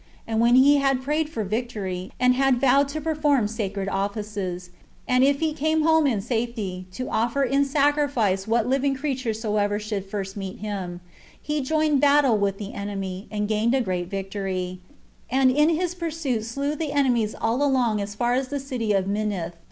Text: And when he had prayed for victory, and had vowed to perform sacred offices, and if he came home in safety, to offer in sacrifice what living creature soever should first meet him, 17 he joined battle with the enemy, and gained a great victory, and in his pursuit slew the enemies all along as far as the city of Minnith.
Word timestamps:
And 0.25 0.39
when 0.39 0.55
he 0.55 0.77
had 0.77 1.03
prayed 1.03 1.29
for 1.29 1.43
victory, 1.43 2.11
and 2.19 2.33
had 2.33 2.59
vowed 2.59 2.87
to 2.87 2.99
perform 2.99 3.47
sacred 3.47 3.87
offices, 3.87 4.71
and 5.07 5.23
if 5.23 5.39
he 5.41 5.53
came 5.53 5.83
home 5.83 6.07
in 6.07 6.21
safety, 6.21 6.87
to 6.93 7.07
offer 7.07 7.43
in 7.43 7.63
sacrifice 7.65 8.47
what 8.47 8.67
living 8.67 8.95
creature 8.95 9.31
soever 9.31 9.77
should 9.77 10.03
first 10.03 10.35
meet 10.35 10.57
him, 10.57 11.01
17 11.43 11.43
he 11.43 11.61
joined 11.61 12.01
battle 12.01 12.35
with 12.39 12.57
the 12.57 12.73
enemy, 12.73 13.27
and 13.29 13.47
gained 13.47 13.75
a 13.75 13.81
great 13.81 14.09
victory, 14.09 14.79
and 15.29 15.51
in 15.51 15.69
his 15.69 15.93
pursuit 15.93 16.45
slew 16.45 16.73
the 16.75 16.91
enemies 16.93 17.35
all 17.39 17.61
along 17.61 18.01
as 18.01 18.15
far 18.15 18.33
as 18.33 18.47
the 18.47 18.59
city 18.59 18.93
of 18.93 19.05
Minnith. 19.05 19.53